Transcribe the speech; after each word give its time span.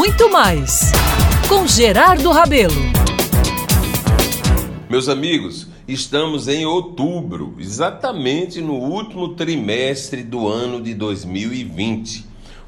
muito 0.00 0.30
mais 0.30 0.92
com 1.46 1.66
Gerardo 1.66 2.30
Rabelo. 2.30 2.72
Meus 4.88 5.10
amigos, 5.10 5.68
estamos 5.86 6.48
em 6.48 6.64
outubro, 6.64 7.54
exatamente 7.58 8.62
no 8.62 8.76
último 8.76 9.34
trimestre 9.34 10.22
do 10.22 10.48
ano 10.48 10.80
de 10.80 10.94
2020. 10.94 12.24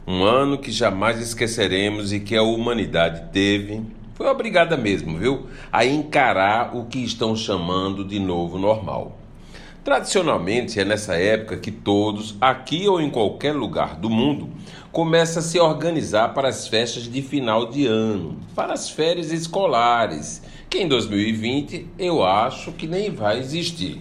Um 0.07 0.23
ano 0.25 0.59
que 0.59 0.71
jamais 0.71 1.23
esqueceremos 1.23 2.13
e 2.13 2.21
que 2.21 2.37
a 2.37 2.43
humanidade 2.43 3.33
teve, 3.33 3.81
foi 4.15 4.27
obrigada 4.27 4.77
mesmo, 4.77 5.17
viu, 5.17 5.47
a 5.73 5.87
encarar 5.87 6.77
o 6.77 6.85
que 6.85 6.99
estão 6.99 7.35
chamando 7.35 8.05
de 8.05 8.21
novo 8.21 8.59
normal. 8.59 9.22
Tradicionalmente 9.85 10.79
é 10.79 10.85
nessa 10.85 11.17
época 11.17 11.57
que 11.57 11.73
todos, 11.73 12.37
aqui 12.41 12.87
ou 12.87 13.01
em 13.01 13.11
qualquer 13.11 13.53
lugar 13.53 13.97
do 13.97 14.09
mundo, 14.09 14.49
começam 14.93 15.41
a 15.41 15.45
se 15.45 15.59
organizar 15.59 16.33
para 16.33 16.49
as 16.49 16.69
festas 16.69 17.11
de 17.11 17.21
final 17.21 17.67
de 17.67 17.85
ano, 17.85 18.37
para 18.55 18.75
as 18.75 18.89
férias 18.89 19.33
escolares, 19.33 20.41
que 20.71 20.79
em 20.79 20.87
2020 20.87 21.89
eu 21.99 22.25
acho 22.25 22.71
que 22.71 22.87
nem 22.87 23.11
vai 23.11 23.41
existir. 23.41 24.01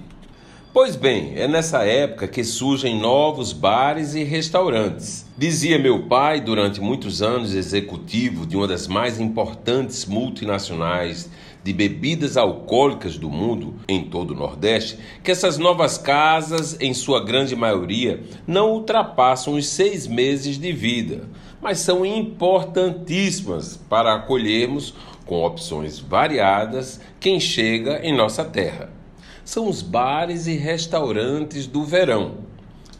Pois 0.72 0.96
bem, 0.96 1.34
é 1.36 1.48
nessa 1.48 1.84
época 1.84 2.28
que 2.28 2.44
surgem 2.44 2.98
novos 2.98 3.52
bares 3.52 4.14
e 4.14 4.24
restaurantes. 4.24 5.26
Dizia 5.36 5.80
meu 5.80 6.04
pai, 6.04 6.40
durante 6.40 6.80
muitos 6.80 7.24
anos 7.24 7.56
executivo 7.56 8.46
de 8.46 8.56
uma 8.56 8.68
das 8.68 8.88
mais 8.88 9.20
importantes 9.20 10.06
multinacionais 10.06 11.28
de 11.64 11.74
bebidas 11.74 12.38
alcoólicas 12.38 13.18
do 13.18 13.30
mundo, 13.30 13.76
em 13.88 14.04
todo 14.04 14.32
o 14.32 14.36
Nordeste, 14.36 14.98
que 15.24 15.32
essas 15.32 15.58
novas 15.58 15.98
casas, 15.98 16.78
em 16.80 16.94
sua 16.94 17.24
grande 17.24 17.56
maioria, 17.56 18.24
não 18.48 18.72
ultrapassam 18.72 19.56
os 19.56 19.68
seis 19.68 20.08
meses 20.08 20.58
de 20.58 20.72
vida, 20.72 21.30
mas 21.62 21.80
são 21.80 22.06
importantíssimas 22.06 23.78
para 23.90 24.14
acolhermos, 24.16 24.94
com 25.26 25.44
opções 25.44 26.00
variadas, 26.00 27.00
quem 27.20 27.40
chega 27.40 28.02
em 28.04 28.16
nossa 28.16 28.44
terra 28.44 29.02
são 29.44 29.68
os 29.68 29.82
bares 29.82 30.48
e 30.48 30.54
restaurantes 30.56 31.68
do 31.68 31.84
verão. 31.84 32.36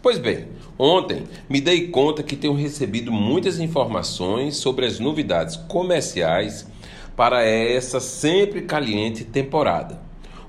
Pois 0.02 0.18
bem, 0.18 0.48
ontem 0.78 1.24
me 1.50 1.62
dei 1.62 1.88
conta 1.88 2.24
que 2.24 2.36
tenho 2.36 2.54
recebido 2.54 3.12
muitas 3.12 3.60
informações 3.60 4.58
sobre 4.58 4.86
as 4.86 5.00
novidades 5.00 5.56
comerciais 5.56 6.68
para 7.16 7.44
essa 7.44 8.00
sempre 8.00 8.62
caliente 8.62 9.24
temporada. 9.24 10.00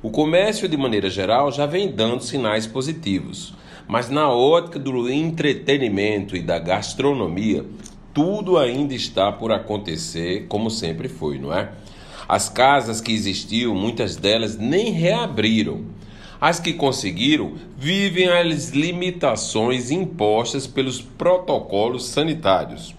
O 0.03 0.11
comércio, 0.11 0.69
de 0.69 0.77
maneira 0.77 1.09
geral, 1.09 1.53
já 1.53 1.67
vem 1.67 1.91
dando 1.91 2.23
sinais 2.23 2.67
positivos, 2.67 3.55
mas 3.87 4.11
na 4.11 4.29
ótica 4.29 4.79
do 4.79 5.09
entretenimento 5.09 6.37
e 6.37 6.43
da 6.43 6.59
gastronomia, 6.59 7.65
tudo 8.13 8.59
ainda 8.59 8.95
está 8.95 9.31
por 9.31 9.53
acontecer 9.53 10.47
como 10.49 10.71
sempre 10.71 11.09
foi, 11.09 11.39
não 11.39 11.53
é? 11.53 11.73
As 12.29 12.49
casas 12.49 13.01
que 13.01 13.13
existiam, 13.13 13.75
muitas 13.75 14.17
delas 14.17 14.57
nem 14.57 14.91
reabriram. 14.91 15.85
As 16.41 16.59
que 16.59 16.73
conseguiram 16.73 17.53
vivem 17.79 18.29
as 18.29 18.71
limitações 18.71 19.91
impostas 19.91 20.67
pelos 20.67 21.01
protocolos 21.01 22.07
sanitários. 22.07 22.95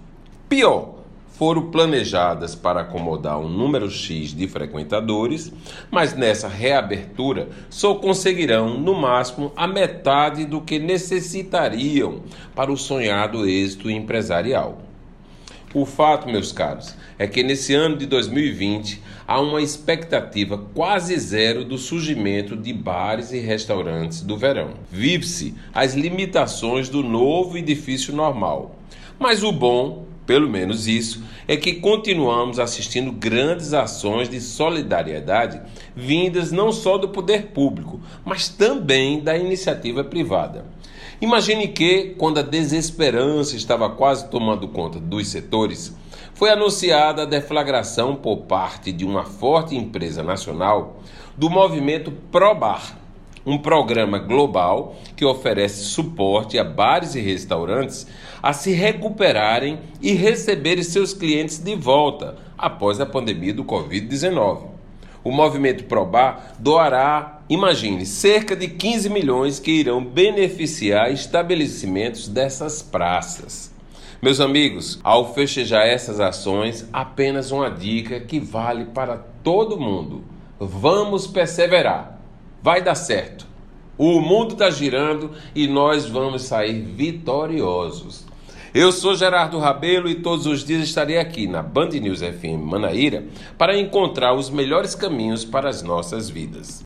Pior, 0.47 0.92
foram 1.33 1.71
planejadas 1.71 2.55
para 2.55 2.81
acomodar 2.81 3.39
um 3.39 3.49
número 3.49 3.89
X 3.89 4.33
de 4.33 4.47
frequentadores, 4.47 5.51
mas 5.91 6.13
nessa 6.13 6.47
reabertura 6.47 7.49
só 7.69 7.95
conseguirão, 7.95 8.79
no 8.79 8.93
máximo, 8.93 9.51
a 9.55 9.67
metade 9.67 10.45
do 10.45 10.61
que 10.61 10.79
necessitariam 10.79 12.21
para 12.55 12.71
o 12.71 12.77
sonhado 12.77 13.47
êxito 13.47 13.89
empresarial. 13.89 14.81
O 15.73 15.87
fato, 15.87 16.29
meus 16.29 16.51
caros, 16.51 16.95
é 17.17 17.25
que 17.25 17.41
nesse 17.41 17.73
ano 17.73 17.97
de 17.97 18.05
2020 18.05 19.01
há 19.27 19.41
uma 19.41 19.59
expectativa 19.59 20.55
quase 20.55 21.17
zero 21.17 21.65
do 21.65 21.79
surgimento 21.79 22.55
de 22.55 22.71
bares 22.71 23.31
e 23.31 23.39
restaurantes 23.39 24.21
do 24.21 24.37
verão. 24.37 24.75
Vive-se 24.91 25.55
as 25.73 25.95
limitações 25.95 26.89
do 26.89 27.01
novo 27.01 27.57
edifício 27.57 28.15
normal. 28.15 28.75
Mas 29.17 29.41
o 29.41 29.51
bom, 29.51 30.05
pelo 30.25 30.49
menos 30.49 30.87
isso, 30.87 31.23
é 31.47 31.57
que 31.57 31.73
continuamos 31.73 32.59
assistindo 32.59 33.11
grandes 33.11 33.73
ações 33.73 34.29
de 34.29 34.39
solidariedade 34.39 35.61
vindas 35.95 36.51
não 36.51 36.71
só 36.71 36.97
do 36.97 37.09
poder 37.09 37.47
público, 37.47 37.99
mas 38.23 38.47
também 38.47 39.19
da 39.19 39.37
iniciativa 39.37 40.03
privada. 40.03 40.65
Imagine 41.21 41.67
que, 41.69 42.15
quando 42.17 42.39
a 42.39 42.43
desesperança 42.43 43.55
estava 43.55 43.89
quase 43.89 44.27
tomando 44.29 44.67
conta 44.67 44.99
dos 44.99 45.27
setores, 45.27 45.95
foi 46.33 46.49
anunciada 46.49 47.21
a 47.21 47.25
deflagração 47.25 48.15
por 48.15 48.37
parte 48.41 48.91
de 48.91 49.05
uma 49.05 49.23
forte 49.23 49.75
empresa 49.75 50.23
nacional 50.23 51.01
do 51.37 51.49
movimento 51.49 52.11
ProBar, 52.31 52.97
um 53.45 53.57
programa 53.57 54.17
global 54.19 54.95
que 55.15 55.25
oferece 55.25 55.83
suporte 55.83 56.57
a 56.57 56.63
bares 56.63 57.15
e 57.15 57.19
restaurantes 57.19 58.07
a 58.41 58.53
se 58.53 58.71
recuperarem 58.71 59.79
e 60.01 60.13
receberem 60.13 60.83
seus 60.83 61.13
clientes 61.13 61.59
de 61.59 61.75
volta 61.75 62.35
após 62.57 62.99
a 62.99 63.05
pandemia 63.05 63.53
do 63.53 63.63
Covid-19. 63.63 64.73
O 65.23 65.31
movimento 65.31 65.85
Probar 65.85 66.55
doará, 66.59 67.41
imagine, 67.49 68.05
cerca 68.05 68.55
de 68.55 68.67
15 68.67 69.09
milhões 69.09 69.59
que 69.59 69.71
irão 69.71 70.03
beneficiar 70.03 71.11
estabelecimentos 71.11 72.27
dessas 72.27 72.81
praças. 72.81 73.73
Meus 74.21 74.39
amigos, 74.39 74.99
ao 75.03 75.33
festejar 75.33 75.85
essas 75.85 76.19
ações, 76.19 76.87
apenas 76.91 77.51
uma 77.51 77.69
dica 77.69 78.19
que 78.19 78.39
vale 78.39 78.85
para 78.85 79.17
todo 79.17 79.79
mundo: 79.79 80.23
vamos 80.59 81.27
perseverar, 81.27 82.12
vai 82.63 82.81
dar 82.81 82.95
certo. 82.95 83.45
O 83.97 84.21
mundo 84.21 84.53
está 84.53 84.69
girando 84.69 85.31
e 85.53 85.67
nós 85.67 86.07
vamos 86.07 86.43
sair 86.43 86.81
vitoriosos. 86.81 88.25
Eu 88.73 88.91
sou 88.91 89.13
Gerardo 89.13 89.59
Rabelo 89.59 90.09
e 90.09 90.15
todos 90.15 90.47
os 90.47 90.63
dias 90.63 90.81
estarei 90.81 91.19
aqui 91.19 91.45
na 91.45 91.61
Band 91.61 91.89
News 91.89 92.21
FM 92.21 92.63
Manaíra 92.63 93.25
para 93.55 93.77
encontrar 93.77 94.33
os 94.33 94.49
melhores 94.49 94.95
caminhos 94.95 95.45
para 95.45 95.69
as 95.69 95.83
nossas 95.83 96.29
vidas. 96.29 96.81